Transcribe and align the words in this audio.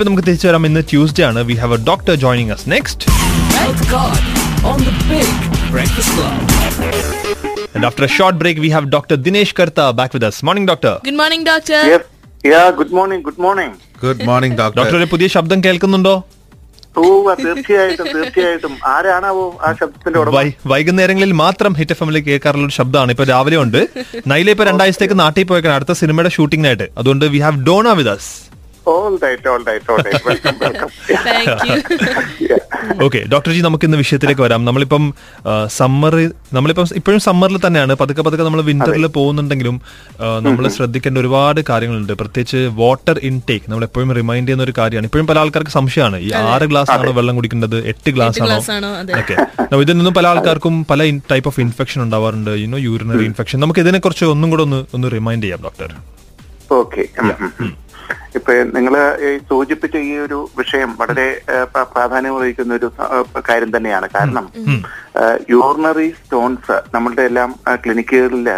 ഇപ്പൊ 0.00 0.08
നമുക്ക് 0.08 0.26
തിരിച്ചു 0.28 0.46
വരാം. 0.48 0.62
ഇന്ന് 0.66 0.80
ട്യൂസ്ഡേ 0.90 1.22
ആണ്. 1.30 1.40
We 1.48 1.54
have 1.62 1.74
a 1.76 1.78
doctor 1.88 2.14
joining 2.22 2.52
us 2.54 2.66
next 2.72 3.04
Health 3.56 3.82
Card 3.90 4.22
on 4.70 4.78
the 4.86 4.92
Big 5.10 5.32
Breakfast 5.74 6.10
Club. 6.16 6.38
And 7.74 7.82
after 7.88 8.04
a 8.08 8.10
short 8.16 8.34
break, 8.42 8.56
we 8.64 8.70
have 8.76 8.86
Dr. 8.94 9.16
Dinesh 9.26 9.52
Karta 9.58 9.84
back 9.98 10.10
with 10.16 10.24
us. 10.28 10.36
Morning, 10.48 10.66
doctor. 10.70 10.92
Good 11.08 11.18
morning, 11.20 11.42
doctor. 11.50 11.80
Yes 11.92 12.48
ya 12.52 12.62
good 12.80 12.94
morning 12.98 13.22
good 13.28 13.42
morning 13.46 13.76
good 14.04 14.24
morning 14.30 14.56
doctor 14.62 14.78
doctor 14.80 15.06
പുതിയ 15.14 15.28
ശബ്ദം 15.36 15.60
കേൾക്കുന്നുണ്ടോ? 15.66 16.14
ഓ 17.00 17.04
തീർച്ചയായിട്ടും 17.44 18.06
തീർച്ചയായിട്ടും. 18.16 18.72
ആരാണാവോ 18.94 19.46
ആ 19.66 19.70
ശബ്ദത്തിന്റെ 19.80 20.46
വൈകുന്നേരങ്ങളിൽ 20.74 21.34
മാത്രം 21.44 21.74
hit 21.80 21.94
F 21.96 22.04
എമ്മിൽ 22.06 22.22
കേൾക്കാറുള്ള 22.30 22.66
ഒരു 22.70 22.76
ശബ്ദമാണ്. 22.80 23.10
ഇപ്പൊ 23.16 23.26
രാവിലെ 23.34 23.58
ഉണ്ട് 23.64 23.80
നൈലെ 24.32 24.52
ഇപ്പൊ 24.56 24.66
രണ്ടാഴ്ചത്തേക്ക് 24.70 25.18
നാട്ടിൽ 25.24 25.46
പോയേക്കാണ്. 25.50 25.76
അടുത്ത 25.80 25.96
സിനിമയുടെ 26.02 26.32
ഷൂട്ടിങ്ങിനായിട്ട് 26.38 26.88
അതുകൊണ്ട് 27.02 27.26
we 27.34 27.40
have 27.46 27.60
Dona 27.68 27.92
with 28.00 28.14
us 28.16 28.30
all 28.92 29.14
right 29.24 29.48
all 29.52 29.62
right 29.68 29.90
all 29.92 30.00
right 30.06 30.24
welcome 30.28 30.54
welcome 30.64 30.88
Thank 31.26 31.64
you. 31.68 31.78
Okay 33.06 33.20
doctor 33.32 33.50
ji 33.54 33.60
നമുക്ക് 33.66 33.86
ഇന്ന് 33.88 33.98
വിഷയത്തിലേക്ക് 34.00 34.42
വരാം. 34.44 34.60
നമ്മളിപ്പം 34.68 35.04
സമ്മർ 35.78 36.14
നമ്മളിപ്പം 36.56 36.86
ഇപ്പോഴും 37.00 37.20
സമ്മറിൽ 37.26 37.58
തന്നെയാണ്. 37.64 37.92
പതുക്കെ 38.00 38.22
പതുക്കെ 38.26 38.44
നമ്മൾ 38.46 38.62
വിന്ററിൽ 38.68 39.04
പോകുന്നുണ്ടെങ്കിലും 39.16 39.76
നമ്മൾ 40.46 40.64
ശ്രദ്ധിക്കേണ്ട 40.76 41.18
ഒരുപാട് 41.22 41.60
കാര്യങ്ങളുണ്ട്. 41.70 42.12
പ്രത്യേകിച്ച് 42.20 42.60
വാട്ടർ 42.80 43.18
ഇൻടേക്ക് 43.28 43.66
നമ്മൾ 43.70 43.84
എപ്പോഴും 43.88 44.12
റിമൈൻഡ് 44.20 44.46
ചെയ്യുന്ന 44.48 44.66
ഒരു 44.68 44.74
കാര്യമാണ്. 44.78 45.08
ഇപ്പോഴും 45.10 45.28
പല 45.30 45.38
ആൾക്കാർക്ക് 45.42 45.74
സംശയമാണ്. 45.78 46.18
ഈ 46.26 46.30
ആറ് 46.52 46.68
ഗ്ലാസ് 46.72 46.92
ആണോ 46.96 47.12
വെള്ളം 47.18 47.36
കുടിക്കേണ്ടത്? 47.40 47.78
എട്ട് 47.92 48.12
ഗ്ലാസ് 48.16 48.42
ആണോ. 48.46 48.90
ഓക്കെ. 49.20 49.36
ഇതിൽ 49.84 49.96
നിന്നും 50.00 50.16
പല 50.20 50.26
ആൾക്കാർക്കും 50.32 50.74
പല 50.92 51.10
ടൈപ്പ് 51.32 51.48
ഓഫ് 51.52 51.60
ഇൻഫെക്ഷൻ 51.66 52.00
ഉണ്ടാവാറുണ്ട്. 52.06 52.52
യുനോ 52.64 52.80
യൂറിനറി 52.88 53.26
ഇൻഫെക്ഷൻ 53.30 53.60
നമുക്ക് 53.66 53.82
ഇതിനെ 53.86 54.00
കുറിച്ച് 54.06 54.26
ഒന്നും 54.34 54.50
കൂടെ 54.54 54.64
ഒന്ന് 54.68 54.80
ഒന്ന് 54.98 55.10
റിമൈൻഡ് 55.18 55.44
ചെയ്യാം 55.46 55.62
ഡോക്ടർ 55.68 55.92
ഓക്കെ 56.80 57.04
ഇപ്പൊ 58.38 58.52
നിങ്ങൾ 58.76 58.94
ഈ 59.26 59.30
സൂചിപ്പിച്ച 59.50 59.96
ഈ 60.08 60.12
ഒരു 60.24 60.38
വിഷയം 60.60 60.90
വളരെ 61.00 61.26
പ്രാധാന്യം 61.94 62.34
വഹിക്കുന്ന 62.38 62.74
ഒരു 62.80 62.88
കാര്യം 63.48 63.70
തന്നെയാണ്. 63.76 64.06
കാരണം 64.16 64.46
യൂറിനറി 65.52 66.08
സ്റ്റോൺസ് 66.18 66.76
നമ്മളുടെ 66.94 67.24
എല്ലാം 67.30 67.50
ക്ലിനിക്കുകളിൽ 67.84 68.48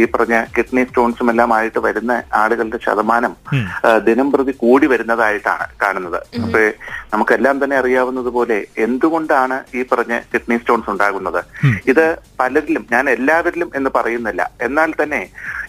ഈ 0.00 0.04
പറഞ്ഞ 0.14 0.36
കിഡ്നി 0.56 0.82
സ്റ്റോൺസും 0.88 1.30
എല്ലാം 1.32 1.50
ആയിട്ട് 1.58 1.80
വരുന്ന 1.86 2.12
ആളുകളുടെ 2.40 2.78
ശതമാനം 2.86 3.34
ദിനം 4.08 4.28
പ്രതി 4.32 4.54
കൂടി 4.64 4.86
വരുന്നതായിട്ടാണ് 4.92 5.66
കാണുന്നത്. 5.82 6.18
അപ്പൊ 6.44 6.62
നമുക്കെല്ലാം 7.12 7.56
തന്നെ 7.62 7.76
അറിയാവുന്നത് 7.82 8.30
പോലെ 8.38 8.58
എന്തുകൊണ്ടാണ് 8.86 9.58
ഈ 9.78 9.82
പറഞ്ഞ 9.92 10.16
കിഡ്നി 10.34 10.58
സ്റ്റോൺസ് 10.62 10.90
ഉണ്ടാകുന്നത്? 10.94 11.40
ഇത് 11.92 12.04
പലരിലും 12.40 12.84
ഞാൻ 12.94 13.04
എല്ലാവരിലും 13.16 13.70
എന്ന് 13.80 13.90
പറയുന്നില്ല. 13.98 14.42
എന്നാൽ 14.68 14.90
തന്നെ 15.02 15.22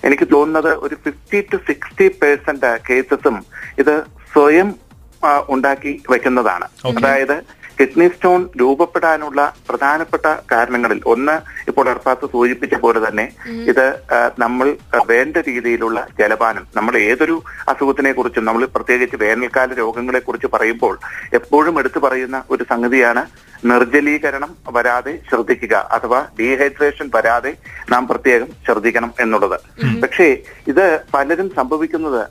എനിക്ക് 0.07 0.25
തോന്നുന്നത് 0.33 0.71
ഒരു 0.85 0.95
ഫിഫ്റ്റി 1.05 1.39
ടു 1.51 1.57
സിക്സ്റ്റി 1.69 2.05
പേഴ്സെന്റ് 2.21 2.69
കേസസും 3.11 3.37
ഇത് 3.79 3.95
സ്വയം 4.33 4.69
ഉണ്ടാക്കി 5.49 5.91
വെക്കുന്നതാണ്. 6.11 6.65
അതായത് 6.91 7.37
കിഡ്നി 7.77 8.05
സ്റ്റോൺ 8.07 8.41
രൂപപ്പെടാനുള്ള 8.59 9.41
പ്രധാനപ്പെട്ട 9.67 10.25
കാരണങ്ങളിൽ 10.51 10.99
ഒന്ന് 11.05 11.35
ഇപ്പോൾ 11.67 11.85
അർപ്പാത്ത് 11.89 12.25
സൂചിപ്പിച്ച 12.33 12.75
പോലെ 12.75 12.99
തന്നെ 13.05 13.25
ഇത് 13.69 13.85
നമ്മൾ 14.39 14.67
വേണ്ട 15.07 15.37
രീതിയിലുള്ള 15.47 15.99
ജലപാനം 16.19 16.65
നമ്മൾ 16.75 16.95
ഏതൊരു 17.09 17.35
അസുഖത്തിനെ 17.67 18.11
കുറിച്ചും 18.11 18.45
നമ്മൾ 18.45 18.65
പ്രത്യേകിച്ച് 18.75 19.17
വേനൽക്കാല 19.23 19.77
രോഗങ്ങളെ 19.79 20.19
കുറിച്ച് 20.19 20.49
പറയുമ്പോൾ 20.55 20.95
എപ്പോഴും 21.33 21.77
എടുത്തു 21.79 21.99
പറയുന്ന 21.99 22.39
ഒരു 22.49 22.65
സംഗതിയാണ് 22.69 23.23
നിർജലീകരണം 23.69 24.51
വരാതെ 24.75 25.13
ശ്രദ്ധിക്കുക 25.29 25.75
അഥവാ 25.95 26.19
ഡീഹൈഡ്രേഷൻ 26.39 27.09
വരാതെ 27.15 27.51
നാം 27.91 28.03
പ്രത്യേകം 28.07 28.49
ശ്രദ്ധിക്കണം 28.67 29.11
എന്നുള്ളത്. 29.19 29.57
പക്ഷേ 30.03 30.29
ഇത് 30.73 30.85
പലരും 31.15 31.49
സംഭവിക്കുന്നത് 31.59 32.23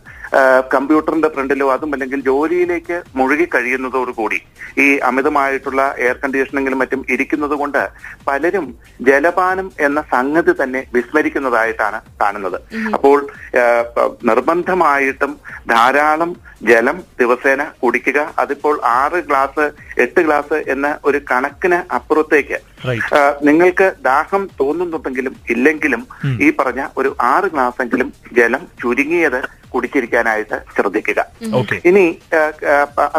കമ്പ്യൂട്ടറിന്റെ 0.74 1.28
ഫ്രണ്ടിലോ 1.34 1.66
അതും 1.74 1.92
അല്ലെങ്കിൽ 1.94 2.20
ജോലിയിലേക്ക് 2.26 2.96
മുഴുകി 3.18 3.46
കഴിയുന്നതോടുകൂടി 3.54 4.38
ഈ 4.82 4.86
അമിതമായിട്ടുള്ള 5.08 5.82
എയർ 6.02 6.16
കണ്ടീഷനിങ്ങിലും 6.24 6.78
മറ്റും 6.82 7.00
ഇരിക്കുന്നത് 7.14 7.54
കൊണ്ട് 7.60 7.80
പലരും 8.28 8.66
ജലപാനം 9.08 9.70
എന്ന 9.86 10.00
സംഗതി 10.12 10.52
തന്നെ 10.60 10.82
വിസ്മരിക്കുന്നതായിട്ടാണ് 10.94 12.00
കാണുന്നത്. 12.20 12.58
അപ്പോൾ 12.96 13.18
നിർബന്ധമായിട്ടും 14.30 15.32
ധാരാളം 15.74 16.32
ജലം 16.70 16.96
ദിവസേന 17.20 17.62
കുടിക്കുക. 17.82 18.20
അതിപ്പോൾ 18.38 18.74
ആറ് 18.84 19.20
ഗ്ലാസ് 19.28 19.66
എട്ട് 20.04 20.20
ഗ്ലാസ് 20.20 20.58
എന്ന 20.74 20.86
ഒരു 21.04 21.19
കണക്കിന് 21.30 21.92
അപ്പുറത്തേക്ക്. 21.92 22.58
നിങ്ങൾക്ക് 23.42 23.94
ദാഹം 24.04 24.48
തോന്നുന്നുണ്ടെങ്കിലും 24.60 25.36
ഇല്ലെങ്കിലും 25.50 26.02
ഈ 26.40 26.50
പറഞ്ഞ 26.50 26.86
ഒരു 26.96 27.16
ആറ് 27.20 27.44
ഗ്ലാസ് 27.44 27.82
എങ്കിലും 27.82 28.12
ജലം 28.32 28.62
ചുരുങ്ങിയത് 28.82 29.59
കുടിച്ചിരിക്കാനായിട്ട് 29.72 30.56
ശ്രദ്ധിക്കുക. 30.76 31.20
ഇനി 31.90 32.04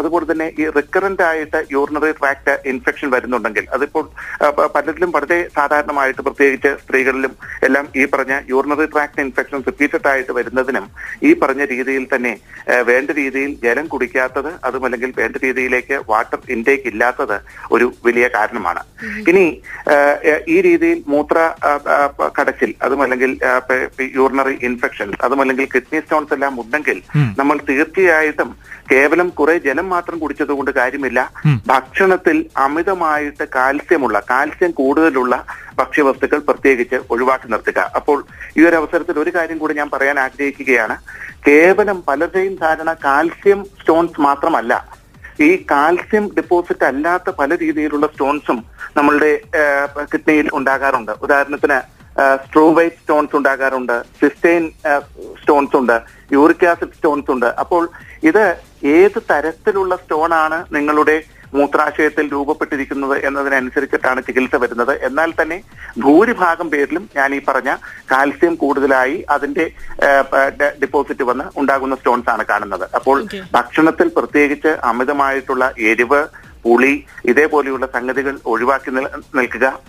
അതുപോലെ 0.00 0.24
തന്നെ 0.30 0.48
ഈ 0.60 0.66
റിക്കറന്റ് 0.78 1.24
ആയിട്ട് 1.30 1.60
യൂറിനറി 1.74 2.12
ട്രാക്ട് 2.20 2.54
ഇൻഫെക്ഷൻ 2.72 3.08
വരുന്നുണ്ടെങ്കിൽ 3.14 3.66
അതിപ്പോൾ 3.76 4.04
പലരിലും 4.76 5.10
വളരെ 5.16 5.38
സാധാരണമായിട്ട് 5.58 6.20
പ്രത്യേകിച്ച് 6.28 6.72
സ്ത്രീകളിലും 6.84 7.34
എല്ലാം 7.68 7.86
ഈ 8.00 8.04
പറഞ്ഞ 8.14 8.34
യൂറിനറി 8.52 8.86
ട്രാക്ട് 8.94 9.22
ഇൻഫെക്ഷൻ 9.26 9.60
റിപ്പീറ്റഡ് 9.70 10.08
ആയിട്ട് 10.12 10.32
വരുന്നതിനും 10.38 10.86
ഈ 11.28 11.32
പറഞ്ഞ 11.42 11.62
രീതിയിൽ 11.74 12.06
തന്നെ 12.14 12.34
വേണ്ട 12.90 13.10
രീതിയിൽ 13.20 13.52
ജലം 13.64 13.86
കുടിക്കാത്തത് 13.94 14.50
അതുമല്ലെങ്കിൽ 14.68 15.10
വേണ്ട 15.20 15.36
രീതിയിലേക്ക് 15.46 15.98
വാട്ടർ 16.10 16.40
ഇൻടേക്ക് 16.56 16.88
ഇല്ലാത്തത് 16.92 17.36
ഒരു 17.74 17.86
വലിയ 18.06 18.26
കാരണമാണ്. 18.36 18.82
ഇനി 19.30 19.46
ഈ 20.54 20.56
രീതിയിൽ 20.68 20.98
മൂത്ര 21.14 21.38
കടച്ചിൽ 22.38 22.70
അതുമല്ലെങ്കിൽ 22.86 23.32
യൂറിനറി 24.18 24.56
ഇൻഫെക്ഷൻ 24.68 25.08
അതുമല്ലെങ്കിൽ 25.26 25.66
കിഡ്നി 25.74 26.00
സ്റ്റോൺസ് 26.04 26.34
എല്ലാം 26.42 26.54
ഉണ്ടെങ്കിൽ 26.62 26.98
നമ്മൾ 27.38 27.56
തീർച്ചയായിട്ടും 27.68 28.48
കേവലം 28.90 29.28
കുറെ 29.38 29.54
ജലം 29.66 29.86
മാത്രം 29.94 30.16
കുടിച്ചത് 30.22 30.52
കൊണ്ട് 30.58 30.70
കാര്യമില്ല 30.78 31.20
ഭക്ഷണത്തിൽ 31.66 32.36
അമിതമായിട്ട് 32.64 33.44
കാൽസ്യമുള്ള 33.56 34.16
കാൽസ്യം 34.30 34.72
കൂടുതലുള്ള 34.80 35.34
ഭക്ഷ്യവസ്തുക്കൾ 35.80 36.40
പ്രത്യേകിച്ച് 36.48 36.98
ഒഴിവാക്കി 37.10 37.48
നിർത്തുക. 37.52 37.80
അപ്പോൾ 37.98 38.18
ഈ 38.58 38.66
ഒരു 38.68 38.76
അവസരത്തിൽ 38.80 39.16
ഒരു 39.22 39.30
കാര്യം 39.36 39.58
കൂടി 39.62 39.74
ഞാൻ 39.80 39.88
പറയാൻ 39.94 40.18
ആഗ്രഹിക്കുകയാണ്. 40.24 40.96
കേവലം 41.48 42.00
പലരുടെയും 42.08 42.56
ധാരണ 42.64 42.92
കാൽസ്യം 43.06 43.62
സ്റ്റോൺസ് 43.80 44.20
മാത്രമല്ല. 44.28 44.72
ഈ 45.40 45.50
കാൽസ്യം 45.70 46.24
ഡെപ്പോസിറ്റ് 46.36 46.86
അല്ലാത്ത 46.90 47.30
പല 47.40 47.50
രീതിയിലുള്ള 47.64 48.06
സ്റ്റോൺസും 48.12 48.58
നമ്മളുടെ 48.96 49.32
കിഡ്നിയിൽ 50.12 50.48
ഉണ്ടാകാറുണ്ട്. 50.58 51.12
ഉദാഹരണത്തിന് 51.24 51.80
സ്ട്രോവൈറ്റ് 52.46 52.96
സ്റ്റോൺസ് 52.96 53.36
ഉണ്ടാകാറുണ്ട് 53.36 54.02
സിസ്റ്റൈൻ 54.20 54.70
സ്റ്റോൺസ് 55.40 55.76
ഉണ്ട് 55.76 55.96
യൂറിക് 56.32 56.66
ആസിഡ് 56.66 56.96
സ്റ്റോൺസ് 56.96 57.30
ഉണ്ട്. 57.30 57.46
അപ്പോൾ 57.46 57.88
ഇത് 58.22 58.44
ഏത് 58.84 59.22
തരത്തിലുള്ള 59.30 59.96
സ്റ്റോൺ 59.96 60.34
ആണ് 60.34 60.64
നിങ്ങളുടെ 60.74 61.16
മൂത്രാശയത്തിൽ 61.54 62.32
രൂപപ്പെട്ടിരിക്കുന്നത് 62.32 63.26
എന്നതിനനുസരിച്ചിട്ടാണ് 63.26 64.22
ചികിത്സ 64.26 64.56
വരുന്നത്. 64.56 64.92
എന്നാൽ 65.08 65.32
തന്നെ 65.40 65.62
ഭൂരിഭാഗം 65.98 66.70
പേരിലും 66.70 67.10
ഞാൻ 67.16 67.34
ഈ 67.34 67.40
പറഞ്ഞ 67.48 67.70
കാൽസ്യം 68.12 68.54
കൂടുതലായി 68.62 69.24
അതിന്റെ 69.30 69.64
ഡിപ്പോസിറ്റ് 70.82 71.24
വന്ന് 71.30 71.44
ഉണ്ടാകുന്ന 71.56 71.94
സ്റ്റോൺസ് 71.96 72.30
ആണ് 72.30 72.44
കാണുന്നത്. 72.44 72.88
അപ്പോൾ. 72.94 73.18
ഭക്ഷണത്തിൽ 73.52 74.10
പ്രത്യേകിച്ച് 74.16 74.68
അമിതമായിട്ടുള്ള 74.68 75.72
എരിവ് 75.78 76.22
പുളി 76.64 77.04
ഇതേപോലെയുള്ള 77.24 77.86
സംഗതികൾ 77.86 78.38
ഒഴിവാക്കി 78.46 78.90
നിൽ- 78.90 79.24
നിൽക്കുക 79.34 79.80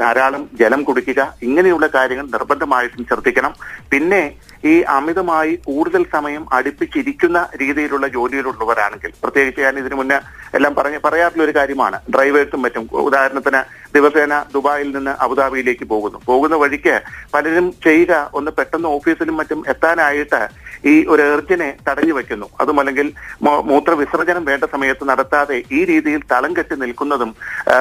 ധാരാളം 0.00 0.50
ജലം 0.54 0.82
കുടിക്കുക 0.82 1.34
ഇങ്ങനെയുള്ള 1.42 1.86
കാര്യങ്ങൾ 1.86 2.26
നിർബന്ധമായിട്ടും 2.26 3.04
ശ്രദ്ധിക്കണം. 3.04 3.54
പിന്നെ 3.90 4.34
ഈ 4.64 4.80
അമിതമായി 4.80 5.58
കൂടുതൽ 5.64 6.06
സമയം 6.12 6.46
അടുപ്പിച്ചിരിക്കുന്ന 6.52 7.48
രീതിയിലുള്ള 7.60 8.08
ജോലിയിലുള്ളവരാണെങ്കിൽ 8.08 9.12
പ്രത്യേകിച്ച് 9.22 9.60
ഞാൻ 9.60 9.78
ഇതിനു 9.78 9.94
മുന്നേ 9.94 10.20
എല്ലാം 10.54 10.74
പറഞ്ഞ 10.74 10.98
പറയാറുള്ള 11.04 11.42
ഒരു 11.42 11.54
കാര്യമാണ് 11.56 12.00
ഡ്രൈവേഴ്സും 12.14 12.62
മറ്റും. 12.62 12.88
ഉദാഹരണത്തിന് 12.92 13.62
ദിവസേന 13.94 14.44
ദുബായിൽ 14.54 14.96
നിന്ന് 14.96 15.22
അബുദാബിയിലേക്ക് 15.22 15.84
പോകുന്നു. 15.84 16.20
പോകുന്ന 16.26 16.56
വഴിക്ക് 16.56 17.02
പലരും 17.34 17.74
ചെയ്യുക 17.84 18.30
ഒന്ന് 18.34 18.50
പെട്ടെന്ന് 18.50 18.88
ഓഫീസിലും 18.88 19.36
മറ്റും 19.36 19.64
എത്താനായിട്ട് 19.68 20.48
ഈ 20.90 20.94
ഒരു 21.12 21.22
എർജിനെ 21.34 21.68
തടഞ്ഞു 21.88 22.14
വെക്കുന്നു. 22.18 22.46
അതും 22.60 22.78
അല്ലെങ്കിൽ 22.82 23.08
മൂത്രവിസർജനം 23.46 23.70
മൂത്ര 23.72 23.92
വിസർജനം 24.00 24.44
വേണ്ട 24.50 24.64
സമയത്ത് 24.72 25.04
നടത്താതെ 25.10 25.56
ഈ 25.76 25.80
രീതിയിൽ 25.90 26.20
തളം 26.32 26.52
കെട്ടി 26.56 26.76
നിൽക്കുന്നതും 26.82 27.30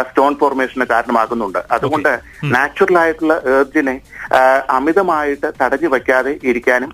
സ്റ്റോൺ 0.10 0.34
ഫോർമേഷന് 0.42 0.86
കാരണമാകുന്നുണ്ട്. 0.92 1.60
അതുകൊണ്ട് 1.76 2.12
നാച്ചുറൽ 2.56 2.98
ആയിട്ടുള്ള 3.04 3.36
എർജിനെ 3.58 3.96
അമിതമായിട്ട് 4.78 5.48
തടഞ്ഞു 5.62 5.90
വെക്കാതെ 5.94 6.34
ഇരിക്കാനും 6.50 6.92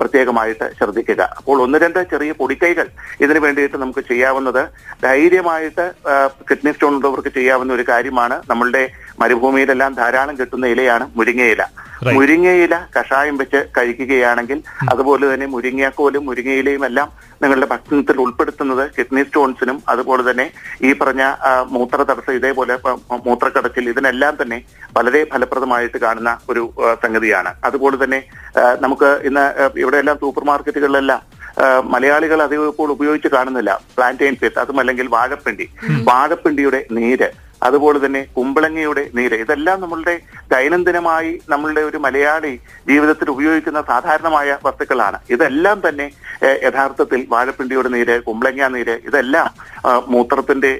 പ്രത്യേകമായിട്ട് 0.00 0.66
ശ്രദ്ധിക്കുക. 0.78 1.22
അപ്പോൾ 1.38 1.58
ഒന്ന് 1.64 1.78
രണ്ട് 1.84 2.00
ചെറിയ 2.12 2.32
പൊടിക്കൈകൾ 2.40 2.86
ഇതിന് 3.24 3.42
വേണ്ടിയിട്ട് 3.46 3.76
നമുക്ക് 3.84 4.04
ചെയ്യാവുന്നത് 4.10 4.62
ധൈര്യമായിട്ട് 5.06 5.86
കിഡ്നി 6.48 6.72
സ്റ്റോൺ 6.72 6.96
ഉള്ളവർക്ക് 6.98 7.32
ചെയ്യാവുന്ന 7.38 7.72
ഒരു 7.78 7.86
കാര്യമാണ്. 7.92 8.38
നമ്മളുടെ 8.50 8.84
മരുഭൂമിയിലെല്ലാം 9.22 9.94
ധാരാളം 10.00 10.34
കിട്ടുന്ന 10.40 10.66
ഇലയാണ് 10.74 11.06
മുരിങ്ങയില. 11.18 11.62
മുരിങ്ങയില 12.06 12.74
കഷായം 12.96 13.36
വെച്ച് 13.40 13.60
കഴിക്കുകയാണെങ്കിൽ 13.76 14.58
അതുപോലെ 14.92 15.24
തന്നെ 15.32 15.46
മുരിങ്ങാക്കോലും 15.54 16.22
മുരിങ്ങയിലയും 16.28 16.84
എല്ലാം 16.88 17.08
നിങ്ങളുടെ 17.42 17.68
ഭക്ഷണത്തിൽ 17.72 18.16
ഉൾപ്പെടുത്തുന്നത് 18.24 18.84
കിഡ്നി 18.96 19.22
സ്റ്റോൺസിനും 19.26 19.78
അതുപോലെ 19.92 20.22
തന്നെ 20.30 20.46
ഈ 20.88 20.90
പറഞ്ഞ 21.00 21.24
മൂത്ര 21.74 21.98
തടസ്സം 22.10 22.38
ഇതേപോലെ 22.38 22.76
മൂത്രക്കടച്ചിൽ 23.26 23.90
ഇതിനെല്ലാം 23.92 24.34
തന്നെ 24.40 24.58
വളരെ 24.96 25.20
ഫലപ്രദമായിട്ട് 25.32 25.98
കാണുന്ന 26.06 26.32
ഒരു 26.52 26.62
സംഗതിയാണ്. 27.04 27.52
അതുപോലെ 27.68 27.98
തന്നെ 28.04 28.20
നമുക്ക് 28.84 29.10
ഇന്ന് 29.30 29.44
ഇവിടെയെല്ലാം 29.84 30.18
സൂപ്പർ 30.24 30.44
മാർക്കറ്റുകളിലെല്ലാം 30.52 31.20
മലയാളികൾ 31.94 32.38
അധികം 32.46 32.68
ഇപ്പോൾ 32.72 32.90
ഉപയോഗിച്ച് 32.96 33.28
കാണുന്നില്ല. 33.36 33.70
പ്ലാന്റൈൻ 33.96 34.34
ഫെറ്റ് 34.42 34.60
അതും 34.62 34.80
അല്ലെങ്കിൽ 34.82 35.06
വാഴപ്പിണ്ടി. 35.14 35.66
വാഴപ്പിണ്ടിയുടെ 36.10 36.82
നീര് 36.98 37.30
അതുപോലെ 37.68 37.98
തന്നെ 38.04 38.20
കുമ്പളങ്ങയുടെ 38.36 39.02
നീര് 39.16 39.36
ഇതെല്ലാം 39.44 39.78
നമ്മളുടെ 39.80 40.14
ദൈനംദിനമായി 40.54 41.32
നമ്മളുടെ 41.52 41.82
ഒരു 41.88 41.98
മലയാളി 42.06 42.52
ജീവിതത്തിൽ 42.90 43.28
ഉപയോഗിക്കുന്ന 43.34 43.80
സാധാരണമായ 43.90 44.58
വസ്തുക്കളാണ്. 44.66 45.18
ഇതെല്ലാം 45.34 45.78
തന്നെ 45.86 46.06
യഥാർത്ഥത്തിൽ 46.66 47.20
വാഴപ്പിണ്ടിയുടെ 47.34 47.90
നീര് 47.94 48.16
കുമ്പളങ്ങ 48.26 48.68
നീര് 48.76 48.94
ഇതെല്ലാം 49.08 49.48
മൂത്രത്തിന്റെ 50.14 50.70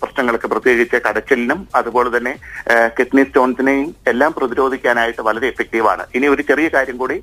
പ്രശ്നങ്ങൾക്ക് 0.00 0.48
പ്രത്യേകിച്ച് 0.52 0.98
കടച്ചിലിനും 1.06 1.60
അതുപോലെ 1.78 2.10
തന്നെ 2.16 2.32
കിഡ്നി 2.96 3.22
സ്റ്റോൺസിനെയും 3.28 3.88
എല്ലാം 4.12 4.30
പ്രതിരോധിക്കാനായിട്ട് 4.38 5.22
വളരെ 5.28 5.46
എഫക്റ്റീവാണ്. 5.52 6.04
ഇനി 6.16 6.26
ഒരു 6.34 6.42
ചെറിയ 6.50 6.68
കാര്യം 6.76 6.96
കൂടി 7.02 7.16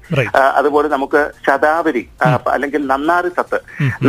അതുപോലെ 0.60 0.88
നമുക്ക് 0.96 1.22
ശതാവരി 1.48 2.04
അല്ലെങ്കിൽ 2.56 2.82
നന്നാറി 2.94 3.32
സത്ത്. 3.40 3.60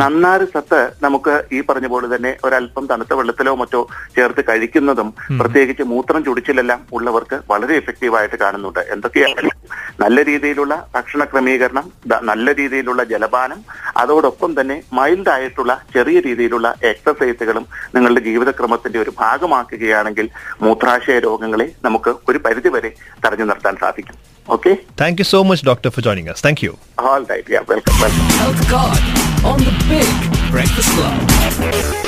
നന്നാറി 0.02 0.46
സത്ത് 0.54 0.80
നമുക്ക് 1.06 1.34
ഈ 1.56 1.60
പറഞ്ഞ 1.70 1.88
പോലെ 1.94 2.08
തന്നെ 2.14 2.32
ഒരല്പം 2.46 2.86
തണുത്ത 2.92 3.12
വെള്ളത്തിലോ 3.20 3.54
മറ്റോ 3.62 3.82
ചേർത്ത് 4.18 4.44
കഴിക്കുന്നതും 4.50 5.10
പ്രത്യേകിച്ച് 5.40 5.86
മൂത്രം 5.92 6.24
ചുടിച്ചിലെല്ലാം 6.28 6.80
ഉള്ളവർക്ക് 6.98 7.38
വളരെ 7.52 7.79
എഫക്റ്റീവായിട്ട് 7.80 8.36
കാണുന്നുണ്ട്. 8.44 8.82
എന്തൊക്കെയായാലും 8.94 9.56
നല്ല 10.02 10.18
രീതിയിലുള്ള 10.30 10.74
ഭക്ഷണ 10.94 11.22
ക്രമീകരണം 11.32 11.86
നല്ല 12.30 12.46
രീതിയിലുള്ള 12.60 13.02
ജലപാനം 13.12 13.60
അതോടൊപ്പം 14.02 14.50
തന്നെ 14.60 14.76
മൈൽഡ് 14.98 15.30
ആയിട്ടുള്ള 15.34 15.72
ചെറിയ 15.96 16.18
രീതിയിലുള്ള 16.28 16.66
എക്സസൈസുകളും 16.92 17.64
നിങ്ങളുടെ 17.94 18.22
ജീവിതക്രമത്തിന്റെ 18.28 18.98
ഒരു 19.04 19.12
ഭാഗമാക്കുകയാണെങ്കിൽ 19.22 20.26
മൂത്രാശയ 20.64 21.18
രോഗങ്ങളെ 21.28 21.66
നമുക്ക് 21.88 22.12
ഒരു 22.30 22.38
പരിധിവരെ 22.46 22.90
തടഞ്ഞു 23.24 23.46
നിർത്താൻ 23.50 23.76
സാധിക്കും. 23.84 24.16
Okay? 24.48 24.72
Thank 25.00 25.20
you 25.22 25.26
so 25.34 25.40
much 25.50 25.66
doctor 25.70 25.90
for 25.96 26.04
joining 26.08 26.30
us. 26.34 26.40
Thank 26.48 26.62
you 26.66 26.72
all 27.12 27.24
right 27.32 27.54
ya 27.56 27.62
welcome 27.72 27.96
welcome 30.54 32.00